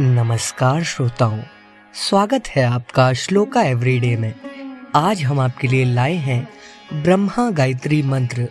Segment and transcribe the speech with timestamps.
[0.00, 1.38] नमस्कार श्रोताओं,
[1.94, 4.34] स्वागत है आपका श्लोका एवरीडे में।
[4.94, 6.48] आज हम आपके लिए लाए हैं
[7.02, 8.48] ब्रह्मा गायत्री मंत्र,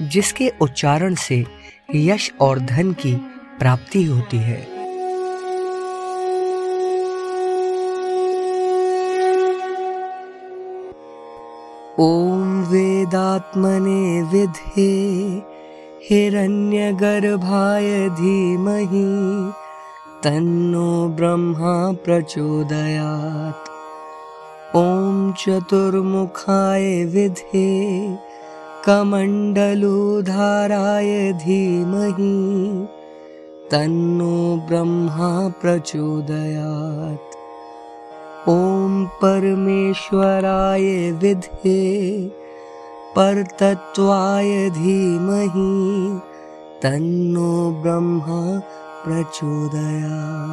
[0.00, 1.46] जिसके उच्चारण से
[1.94, 3.14] यश और धन की
[3.58, 4.60] प्राप्ति होती है।
[11.98, 14.92] ओम वेदात्मने विधे,
[16.10, 19.63] हिरण्यगर्भाय धीमहि
[20.24, 21.72] तन्नो ब्रह्मा
[22.04, 23.66] प्रचोदयात्।
[24.76, 27.72] ॐ चतुर्मुखाय विधे
[28.86, 29.50] कमण्डलुधाराय
[31.42, 32.36] धीमहि
[33.72, 34.36] तन्नो
[34.68, 37.36] ब्रह्मा प्रचोदयात्।
[38.50, 40.86] ॐ परमेश्वराय
[41.22, 41.82] विधे
[43.16, 45.74] परतत्त्वाय धीमहि
[46.82, 47.52] तन्नो
[47.82, 48.40] ब्रह्मा
[49.04, 50.44] प्रचोदया।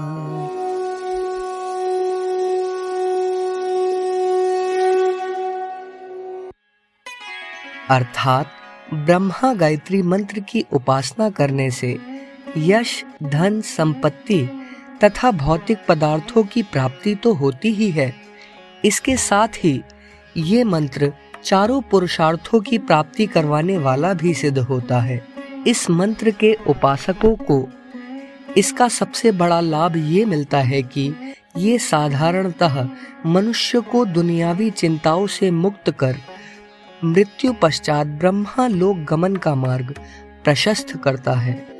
[7.89, 8.47] अर्थात
[8.93, 11.99] ब्रह्मा गायत्री मंत्र की उपासना करने से
[12.57, 14.49] यश, धन, संपत्ति
[15.03, 18.13] तथा भौतिक पदार्थों की प्राप्ति तो होती ही है।
[18.85, 19.81] इसके साथ ही
[20.37, 25.27] ये मंत्र चारों पुरुषार्थों की प्राप्ति करवाने वाला भी सिद्ध होता है।
[25.67, 27.69] इस मंत्र के उपासकों को
[28.57, 31.13] इसका सबसे बड़ा लाभ ये मिलता है कि
[31.57, 32.87] ये साधारणतः
[33.25, 36.15] मनुष्य को दुनियावी चिंताओं से मुक्त कर,
[37.03, 39.95] मृत्यु पश्चात ब्रह्मा लोक गमन का मार्ग
[40.43, 41.70] प्रशस्त करता है।